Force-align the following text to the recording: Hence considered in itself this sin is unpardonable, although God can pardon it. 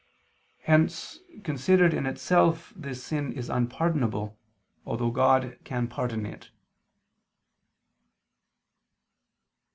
Hence 0.63 1.19
considered 1.43 1.93
in 1.93 2.07
itself 2.07 2.73
this 2.75 3.03
sin 3.03 3.31
is 3.33 3.51
unpardonable, 3.51 4.35
although 4.83 5.11
God 5.11 5.59
can 5.63 5.87
pardon 5.87 6.25
it. 6.25 6.49